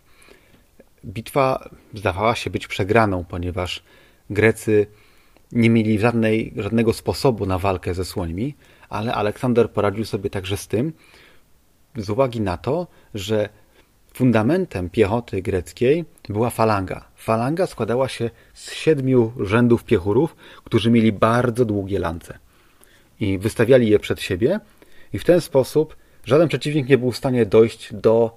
[1.05, 3.83] Bitwa zdawała się być przegraną, ponieważ
[4.31, 4.87] Grecy
[5.53, 8.55] nie mieli żadnej, żadnego sposobu na walkę ze słońmi,
[8.89, 10.93] ale Aleksander poradził sobie także z tym,
[11.97, 13.49] z uwagi na to, że
[14.15, 17.05] fundamentem piechoty greckiej była falanga.
[17.17, 22.39] Falanga składała się z siedmiu rzędów piechurów, którzy mieli bardzo długie lance.
[23.21, 24.61] I wystawiali je przed siebie
[25.13, 28.37] i w ten sposób żaden przeciwnik nie był w stanie dojść do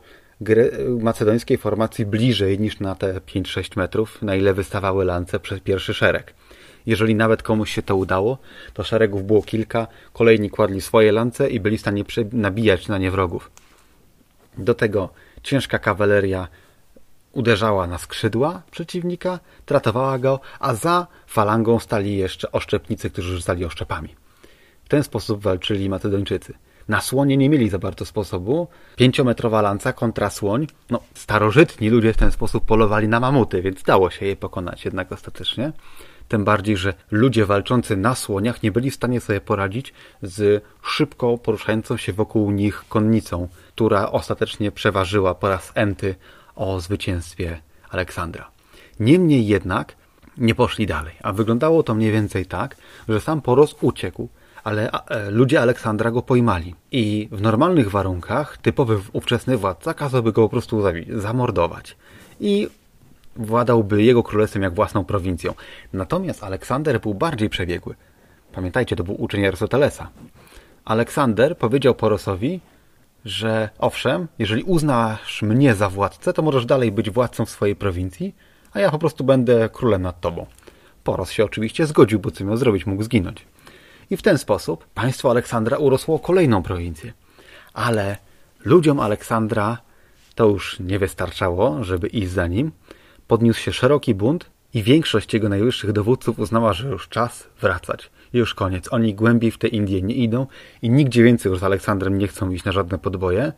[0.99, 6.33] macedońskiej formacji bliżej niż na te 5-6 metrów, na ile wystawały lance przez pierwszy szereg.
[6.85, 8.37] Jeżeli nawet komuś się to udało,
[8.73, 13.11] to szeregów było kilka, kolejni kładli swoje lance i byli w stanie nabijać na nie
[13.11, 13.51] wrogów.
[14.57, 15.09] Do tego
[15.43, 16.47] ciężka kawaleria
[17.31, 24.15] uderzała na skrzydła przeciwnika, tratowała go, a za falangą stali jeszcze oszczepnicy, którzy rzucali oszczepami.
[24.85, 26.53] W ten sposób walczyli Macedończycy.
[26.87, 28.67] Na słonie nie mieli za bardzo sposobu.
[28.95, 30.67] Pięciometrowa lanca kontra słoń.
[30.89, 35.11] No, starożytni ludzie w ten sposób polowali na mamuty, więc dało się je pokonać jednak
[35.11, 35.71] ostatecznie.
[36.27, 41.37] Tym bardziej, że ludzie walczący na słoniach nie byli w stanie sobie poradzić z szybko
[41.37, 46.15] poruszającą się wokół nich konnicą, która ostatecznie przeważyła po raz enty
[46.55, 48.51] o zwycięstwie Aleksandra.
[48.99, 49.95] Niemniej jednak
[50.37, 52.77] nie poszli dalej, a wyglądało to mniej więcej tak,
[53.09, 54.29] że sam Poros uciekł,
[54.67, 56.75] ale e, ludzie Aleksandra go pojmali.
[56.91, 61.95] I w normalnych warunkach typowy ówczesny władca kazałby go po prostu zamordować.
[62.39, 62.67] I
[63.35, 65.53] władałby jego królestwem jak własną prowincją.
[65.93, 67.95] Natomiast Aleksander był bardziej przebiegły.
[68.53, 70.09] Pamiętajcie, to był uczeń Arystotelesa.
[70.85, 72.59] Aleksander powiedział Porosowi,
[73.25, 78.35] że owszem, jeżeli uznasz mnie za władcę, to możesz dalej być władcą w swojej prowincji,
[78.73, 80.45] a ja po prostu będę królem nad tobą.
[81.03, 83.45] Poros się oczywiście zgodził, bo co miał zrobić, mógł zginąć.
[84.09, 87.13] I w ten sposób państwo Aleksandra urosło kolejną prowincję.
[87.73, 88.17] Ale
[88.65, 89.77] ludziom Aleksandra
[90.35, 92.71] to już nie wystarczało, żeby iść za nim.
[93.27, 98.09] Podniósł się szeroki bunt i większość jego najwyższych dowódców uznała, że już czas wracać.
[98.33, 98.93] Już koniec.
[98.93, 100.47] Oni głębiej w te Indie nie idą
[100.81, 103.53] i nigdzie więcej już z Aleksandrem nie chcą iść na żadne podboje,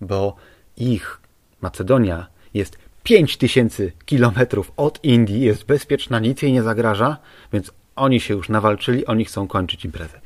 [0.00, 0.36] bo
[0.76, 1.20] ich
[1.60, 7.16] Macedonia jest 5000 kilometrów od Indii, jest bezpieczna, nic jej nie zagraża,
[7.52, 10.20] więc oni się już nawalczyli, oni chcą kończyć imprezę.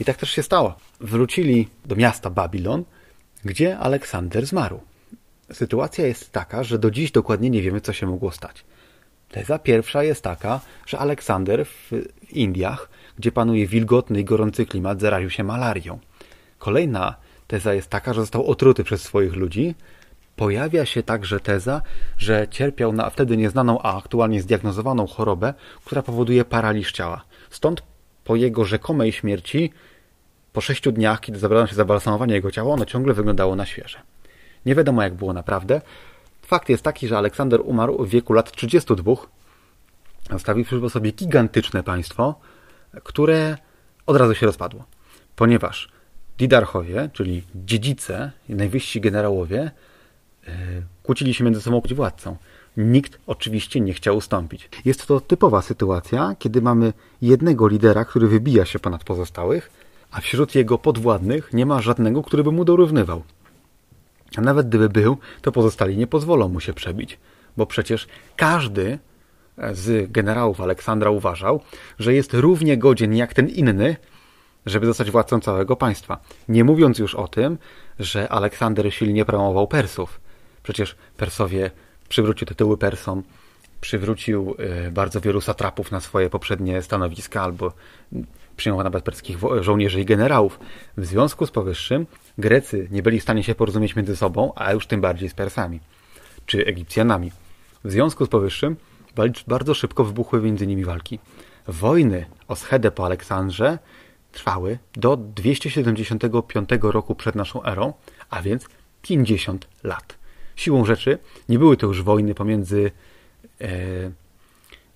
[0.00, 0.74] I tak też się stało.
[1.00, 2.84] Wrócili do miasta Babilon,
[3.44, 4.80] gdzie Aleksander zmarł.
[5.52, 8.64] Sytuacja jest taka, że do dziś dokładnie nie wiemy, co się mogło stać.
[9.28, 11.90] Teza pierwsza jest taka, że Aleksander w
[12.30, 15.98] Indiach, gdzie panuje wilgotny i gorący klimat, zaraził się malarią.
[16.58, 17.14] Kolejna
[17.46, 19.74] teza jest taka, że został otruty przez swoich ludzi.
[20.40, 21.82] Pojawia się także teza,
[22.18, 27.24] że cierpiał na wtedy nieznaną, a aktualnie zdiagnozowaną chorobę, która powoduje paraliż ciała.
[27.50, 27.82] Stąd
[28.24, 29.72] po jego rzekomej śmierci,
[30.52, 33.98] po sześciu dniach, kiedy zabrano się za balsamowanie jego ciała, ono ciągle wyglądało na świeże.
[34.66, 35.80] Nie wiadomo, jak było naprawdę.
[36.42, 39.12] Fakt jest taki, że Aleksander umarł w wieku lat 32,
[40.30, 42.34] zostawiwszy po sobie gigantyczne państwo,
[43.04, 43.56] które
[44.06, 44.84] od razu się rozpadło.
[45.36, 45.88] Ponieważ
[46.38, 49.70] Didarchowie, czyli dziedzice, najwyżsi generałowie,
[51.02, 52.36] kłócili się między sobą władcą.
[52.76, 54.68] Nikt oczywiście nie chciał ustąpić.
[54.84, 59.70] Jest to typowa sytuacja, kiedy mamy jednego lidera, który wybija się ponad pozostałych,
[60.10, 63.22] a wśród jego podwładnych nie ma żadnego, który by mu dorównywał.
[64.36, 67.18] A nawet gdyby był, to pozostali nie pozwolą mu się przebić,
[67.56, 68.98] bo przecież każdy
[69.72, 71.60] z generałów Aleksandra uważał,
[71.98, 73.96] że jest równie godzien jak ten inny,
[74.66, 76.20] żeby zostać władcą całego państwa.
[76.48, 77.58] Nie mówiąc już o tym,
[77.98, 80.20] że Aleksander silnie promował Persów.
[80.62, 81.70] Przecież Persowie
[82.08, 83.22] przywrócił tytuły Persom,
[83.80, 87.72] przywrócił y, bardzo wielu satrapów na swoje poprzednie stanowiska albo
[88.56, 90.60] przyjął nawet perskich żołnierzy i generałów.
[90.96, 92.06] W związku z powyższym
[92.38, 95.80] Grecy nie byli w stanie się porozumieć między sobą, a już tym bardziej z Persami
[96.46, 97.32] czy Egipcjanami.
[97.84, 98.76] W związku z powyższym
[99.46, 101.18] bardzo szybko wybuchły między nimi walki.
[101.68, 103.78] Wojny o Schedę po Aleksandrze
[104.32, 107.92] trwały do 275 roku przed naszą erą,
[108.30, 108.66] a więc
[109.02, 110.19] 50 lat.
[110.60, 111.18] Siłą rzeczy
[111.48, 112.90] nie były to już wojny pomiędzy
[113.60, 113.66] e,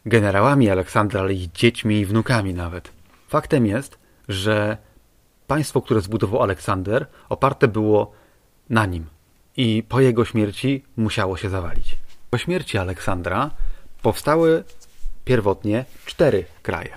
[0.07, 2.93] generałami Aleksandra, ale i dziećmi i wnukami nawet.
[3.29, 3.99] Faktem jest,
[4.29, 4.77] że
[5.47, 8.13] państwo, które zbudował Aleksander, oparte było
[8.71, 9.07] na nim
[9.57, 11.97] i po jego śmierci musiało się zawalić.
[12.31, 13.51] Po śmierci Aleksandra
[14.03, 14.65] powstały
[15.25, 16.91] pierwotnie cztery kraje.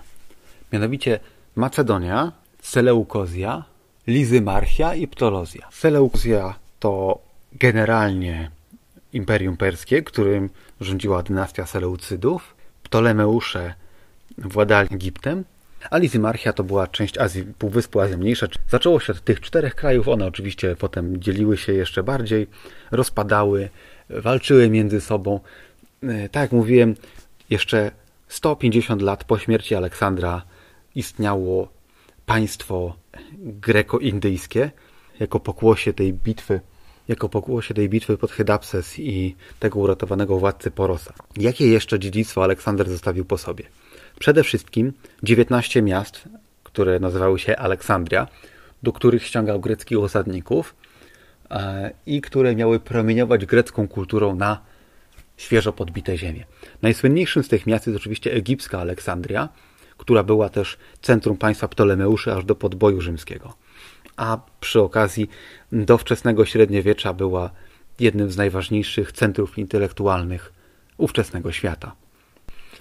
[0.71, 1.19] Mianowicie
[1.55, 3.63] Macedonia, Seleukozja,
[4.07, 5.67] Lizymarchia i Ptolozja.
[5.71, 7.19] Seleukozja to
[7.53, 8.56] generalnie
[9.17, 10.49] Imperium Perskie, którym
[10.81, 12.55] rządziła dynastia Seleucydów.
[12.83, 13.73] Ptolemeusze
[14.37, 15.43] władali Egiptem,
[15.91, 18.47] a to była część Azji, Półwyspu Azji Mniejsza.
[18.69, 22.47] Zaczęło się od tych czterech krajów, one oczywiście potem dzieliły się jeszcze bardziej,
[22.91, 23.69] rozpadały,
[24.09, 25.39] walczyły między sobą.
[26.03, 26.95] E, tak jak mówiłem,
[27.49, 27.91] jeszcze
[28.27, 30.41] 150 lat po śmierci Aleksandra
[30.95, 31.67] istniało
[32.25, 32.95] państwo
[33.37, 34.71] greko-indyjskie
[35.19, 36.61] jako pokłosie tej bitwy
[37.07, 41.13] jako pokłosie tej bitwy pod Hydapses i tego uratowanego władcy Porosa.
[41.37, 43.63] Jakie jeszcze dziedzictwo Aleksander zostawił po sobie?
[44.19, 44.93] Przede wszystkim
[45.23, 46.23] 19 miast,
[46.63, 48.27] które nazywały się Aleksandria,
[48.83, 50.75] do których ściągał greckich osadników
[51.51, 54.61] e, i które miały promieniować grecką kulturą na
[55.37, 56.45] świeżo podbite ziemię.
[56.81, 59.49] Najsłynniejszym z tych miast jest oczywiście egipska Aleksandria,
[59.97, 63.53] która była też centrum państwa Ptolemeuszy aż do podboju rzymskiego.
[64.17, 65.29] A przy okazji
[65.71, 67.49] do wczesnego średniowiecza była
[67.99, 70.53] jednym z najważniejszych centrów intelektualnych
[70.97, 71.95] ówczesnego świata.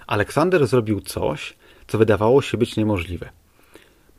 [0.07, 1.55] Aleksander zrobił coś,
[1.87, 3.29] co wydawało się być niemożliwe.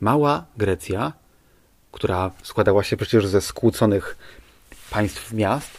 [0.01, 1.13] Mała Grecja,
[1.91, 4.17] która składała się przecież ze skłóconych
[4.91, 5.71] państw miast,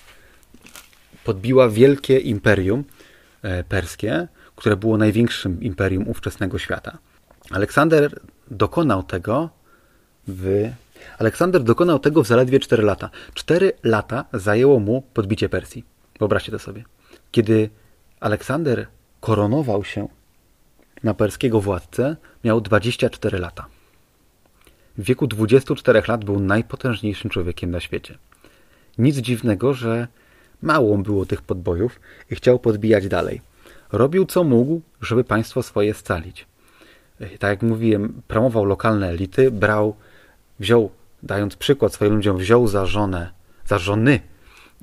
[1.24, 2.84] podbiła wielkie imperium
[3.42, 6.98] e, perskie, które było największym imperium ówczesnego świata.
[7.50, 9.50] Aleksander dokonał tego
[10.28, 10.70] w
[11.18, 13.10] Aleksander dokonał tego w zaledwie 4 lata.
[13.34, 15.84] 4 lata zajęło mu podbicie Persji.
[16.18, 16.84] Wyobraźcie to sobie.
[17.30, 17.70] Kiedy
[18.20, 18.86] Aleksander
[19.20, 20.08] koronował się
[21.02, 23.66] na perskiego władcę, miał 24 lata.
[24.98, 28.18] W wieku 24 lat był najpotężniejszym człowiekiem na świecie.
[28.98, 30.08] Nic dziwnego, że
[30.62, 33.40] mało było tych podbojów i chciał podbijać dalej.
[33.92, 36.46] Robił co mógł, żeby państwo swoje scalić.
[37.18, 39.96] Tak jak mówiłem, promował lokalne elity, brał,
[40.60, 40.90] wziął,
[41.22, 44.20] dając przykład swoim ludziom, wziął za żonę za żony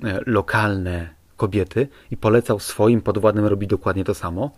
[0.04, 4.52] e, lokalne kobiety i polecał swoim podwładnym robić dokładnie to samo.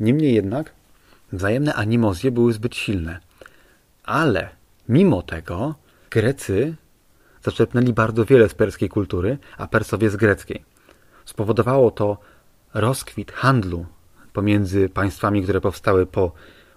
[0.00, 0.72] Niemniej jednak
[1.32, 3.20] wzajemne animozje były zbyt silne.
[4.04, 4.48] Ale
[4.88, 5.74] mimo tego
[6.10, 6.74] Grecy
[7.42, 10.64] zaczerpnęli bardzo wiele z perskiej kultury, a Persowie z greckiej.
[11.24, 12.18] Spowodowało to
[12.74, 13.86] rozkwit handlu
[14.32, 16.32] pomiędzy państwami, które powstały po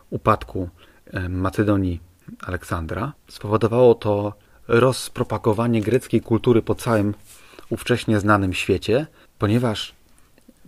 [0.10, 0.70] upadku
[1.06, 2.07] e, Macedonii
[2.42, 3.14] Aleksandra.
[3.28, 4.34] Spowodowało to
[4.68, 7.14] rozpropagowanie greckiej kultury po całym
[7.70, 9.08] ówcześnie znanym świecie,
[9.40, 9.96] ponieważ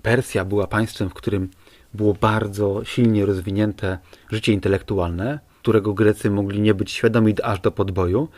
[0.01, 1.49] Persja była państwem, w którym
[1.93, 3.97] było bardzo silnie rozwinięte
[4.31, 8.29] życie intelektualne, którego Grecy mogli nie być świadomi aż do podboju,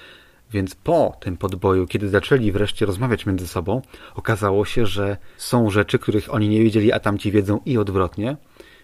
[0.52, 3.82] więc po tym podboju, kiedy zaczęli wreszcie rozmawiać między sobą,
[4.16, 8.38] okazało się, że są rzeczy, których oni nie wiedzieli, a tamci wiedzą i odwrotnie,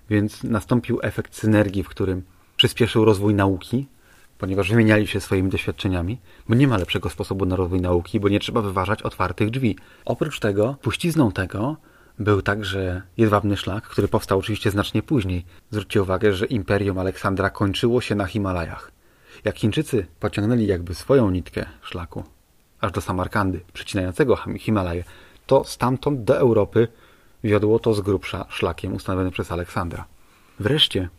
[0.10, 2.23] więc nastąpił efekt synergii, w którym
[2.58, 3.88] przyspieszył rozwój nauki,
[4.38, 6.17] ponieważ wymieniali się swoimi doświadczeniami,
[6.50, 9.78] bo nie ma lepszego sposobu na rozwój nauki, bo nie trzeba wyważać otwartych drzwi.
[10.06, 11.78] Oprócz tego, puścizną tego
[12.19, 15.45] był także jedwabny szlak, który powstał oczywiście znacznie później.
[15.71, 18.91] Zwróćcie uwagę, że imperium Aleksandra kończyło się na Himalajach.
[19.43, 22.23] Jak Chińczycy pociągnęli jakby swoją nitkę szlaku
[22.82, 25.04] aż do Samarkandy, przecinającego Himalaje,
[25.45, 26.88] to stamtąd do Europy
[27.43, 30.06] wiodło to z grubsza szlakiem ustanowionym przez Aleksandra.
[30.60, 31.10] Wreszcie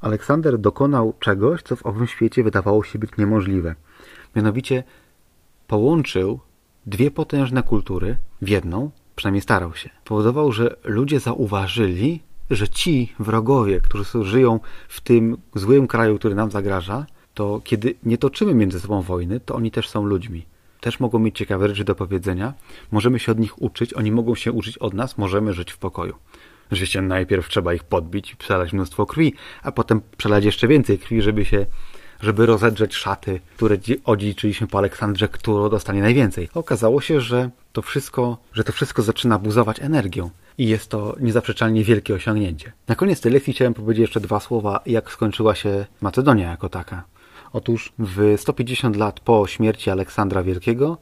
[0.00, 3.74] Aleksander dokonał czegoś, co w owym świecie wydawało się być niemożliwe.
[4.36, 4.84] Mianowicie
[5.66, 6.40] połączył
[6.86, 9.90] dwie potężne kultury w jedną, przynajmniej starał się.
[10.04, 16.50] Powodował, że ludzie zauważyli, że ci wrogowie, którzy żyją w tym złym kraju, który nam
[16.50, 20.46] zagraża, to kiedy nie toczymy między sobą wojny, to oni też są ludźmi.
[20.80, 22.54] Też mogą mieć ciekawe rzeczy do powiedzenia.
[22.92, 26.14] Możemy się od nich uczyć, oni mogą się uczyć od nas, możemy żyć w pokoju.
[26.72, 31.44] Oczywiście najpierw trzeba ich podbić, przelać mnóstwo krwi, a potem przelać jeszcze więcej krwi, żeby
[31.44, 31.66] się
[32.20, 36.48] żeby rozedrzeć szaty, które odziedziczyliśmy po Aleksandrze, kto dostanie najwięcej.
[36.54, 41.84] Okazało się, że to wszystko, że to wszystko zaczyna buzować energią i jest to niezaprzeczalnie
[41.84, 42.72] wielkie osiągnięcie.
[42.88, 47.04] Na koniec tej lekcji chciałem powiedzieć jeszcze dwa słowa, jak skończyła się Macedonia jako taka.
[47.52, 50.98] Otóż w 150 lat po śmierci Aleksandra Wielkiego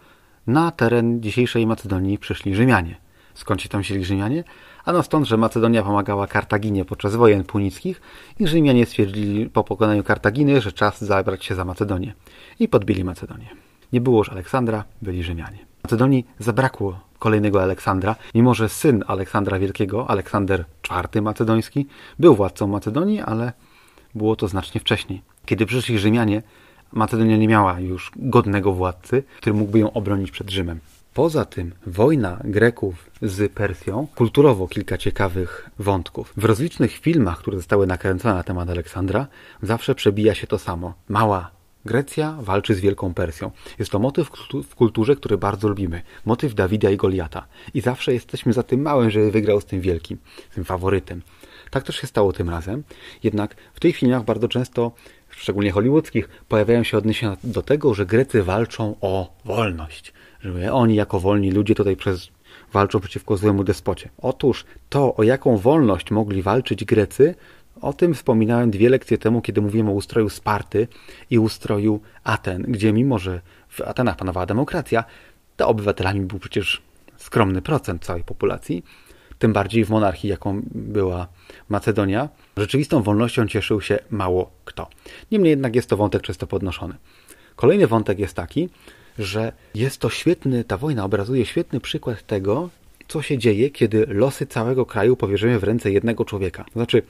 [0.46, 2.96] na teren dzisiejszej Macedonii przyszli Rzymianie.
[3.34, 4.44] Skąd się tam wzięli Rzymianie?
[4.84, 8.00] Ano stąd, że Macedonia pomagała Kartaginie podczas wojen punickich
[8.38, 12.14] i Rzymianie stwierdzili po pokonaniu Kartaginy, że czas zabrać się za Macedonię.
[12.58, 13.48] I podbili Macedonię.
[13.92, 15.58] Nie było już Aleksandra, byli Rzymianie.
[15.84, 21.86] Macedonii zabrakło kolejnego Aleksandra, mimo że syn Aleksandra Wielkiego, Aleksander IV Macedoński,
[22.18, 23.52] był władcą Macedonii, ale
[24.14, 25.22] było to znacznie wcześniej.
[25.46, 26.42] Kiedy przyszli Rzymianie,
[26.92, 30.80] Macedonia nie miała już godnego władcy, który mógłby ją obronić przed Rzymem.
[31.14, 36.32] Poza tym wojna Greków z Persją, kulturowo kilka ciekawych wątków.
[36.36, 39.26] W rozlicznych filmach, które zostały nakręcone na temat Aleksandra,
[39.62, 40.94] zawsze przebija się to samo.
[41.08, 41.50] Mała
[41.84, 43.50] Grecja walczy z Wielką Persją.
[43.78, 44.30] Jest to motyw
[44.68, 46.02] w kulturze, który bardzo lubimy.
[46.24, 47.46] Motyw Dawida i Goliata.
[47.74, 50.18] I zawsze jesteśmy za tym małym, żeby wygrał z tym wielkim,
[50.54, 51.22] tym faworytem.
[51.70, 52.82] Tak też się stało tym razem.
[53.22, 54.92] Jednak w tych filmach bardzo często,
[55.30, 60.13] szczególnie hollywoodzkich, pojawiają się odniesienia do tego, że Grecy walczą o wolność
[60.44, 62.28] że oni jako wolni ludzie tutaj przez,
[62.72, 64.08] walczą przeciwko złemu despocie.
[64.18, 67.34] Otóż to, o jaką wolność mogli walczyć Grecy,
[67.80, 70.88] o tym wspominałem dwie lekcje temu, kiedy mówiłem o ustroju Sparty
[71.30, 75.04] i ustroju Aten, gdzie mimo, że w Atenach panowała demokracja,
[75.56, 76.82] to obywatelami był przecież
[77.16, 78.84] skromny procent całej populacji,
[79.38, 81.28] tym bardziej w monarchii, jaką była
[81.68, 84.88] Macedonia, rzeczywistą wolnością cieszył się mało kto.
[85.30, 86.94] Niemniej jednak jest to wątek często podnoszony.
[87.56, 88.68] Kolejny wątek jest taki,
[89.18, 92.70] że jest to świetny, ta wojna obrazuje świetny przykład tego,
[93.08, 96.64] co się dzieje, kiedy losy całego kraju powierzymy w ręce jednego człowieka.
[96.72, 97.02] Znaczy,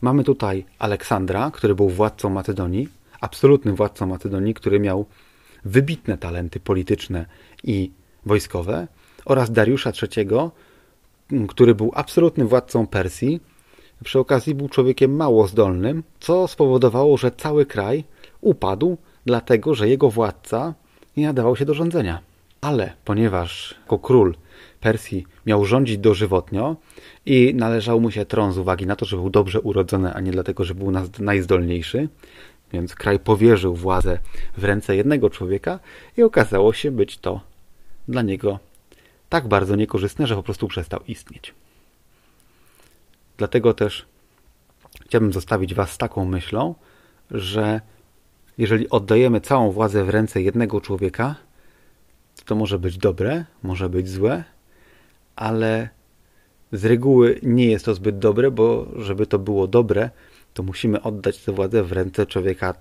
[0.00, 2.88] mamy tutaj Aleksandra, który był władcą Macedonii,
[3.20, 5.06] absolutnym władcą Macedonii, który miał
[5.64, 7.26] wybitne talenty polityczne
[7.64, 7.90] i
[8.26, 8.88] wojskowe,
[9.24, 10.28] oraz Dariusza III,
[11.48, 13.40] który był absolutnym władcą Persji.
[14.04, 18.04] Przy okazji był człowiekiem mało zdolnym, co spowodowało, że cały kraj
[18.40, 18.96] upadł,
[19.26, 20.74] dlatego że jego władca
[21.16, 22.20] nie nadawał się do rządzenia.
[22.60, 24.34] Ale ponieważ jako król
[24.80, 26.76] Persji miał rządzić dożywotnio
[27.26, 30.32] i należał mu się tron z uwagi na to, że był dobrze urodzony, a nie
[30.32, 32.08] dlatego, że był najzdolniejszy,
[32.72, 34.18] więc kraj powierzył władzę
[34.56, 35.78] w ręce jednego człowieka
[36.16, 37.40] i okazało się być to
[38.08, 38.58] dla niego
[39.28, 41.54] tak bardzo niekorzystne, że po prostu przestał istnieć.
[43.36, 44.06] Dlatego też
[45.06, 46.74] chciałbym zostawić Was z taką myślą,
[47.30, 47.80] że
[48.58, 51.34] jeżeli oddajemy całą władzę w ręce jednego człowieka,
[52.44, 54.44] to może być dobre, może być złe,
[55.36, 55.88] ale
[56.72, 60.10] z reguły nie jest to zbyt dobre, bo żeby to było dobre,
[60.54, 62.74] to musimy oddać tę władzę w ręce człowieka,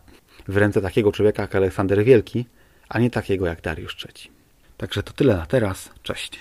[0.48, 2.46] w ręce takiego człowieka jak Aleksander Wielki,
[2.90, 4.32] a nie takiego jak Dariusz III.
[4.78, 5.90] Także to tyle na teraz.
[6.04, 6.40] Cześć.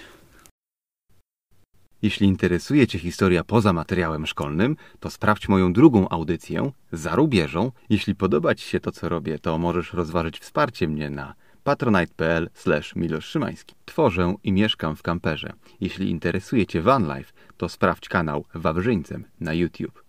[2.03, 7.73] Jeśli interesuje Cię historia poza materiałem szkolnym, to sprawdź moją drugą audycję za rubieżą.
[7.91, 11.35] Jeśli podoba Ci się to, co robię, to możesz rozważyć wsparcie mnie na
[11.65, 12.51] patronite.pl
[12.97, 13.75] Milosz Szymański.
[13.85, 15.53] Tworzę i mieszkam w kamperze.
[15.81, 20.05] Jeśli interesuje Cię vanlife, to sprawdź kanał Wawrzyńcem na YouTube.